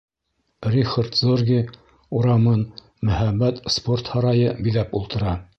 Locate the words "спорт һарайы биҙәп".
3.77-5.01